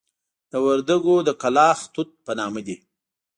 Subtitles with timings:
[0.51, 2.77] د وردکو د کلاخ توت په نامه دي.